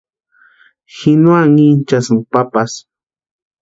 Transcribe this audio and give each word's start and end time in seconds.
Ji 0.95 1.11
no 1.21 1.31
anhinchasïnka 1.43 2.25
papasï. 2.31 2.79